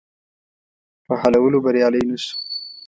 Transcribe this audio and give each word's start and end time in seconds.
په 1.05 1.13
حلولو 1.21 1.57
بریالی 1.65 2.03
نه 2.09 2.17
شو. 2.23 2.35